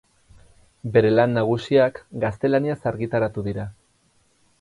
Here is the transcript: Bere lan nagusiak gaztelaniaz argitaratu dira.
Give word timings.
Bere 0.95 1.11
lan 1.19 1.35
nagusiak 1.39 1.99
gaztelaniaz 2.23 2.79
argitaratu 2.93 3.45
dira. 3.49 3.67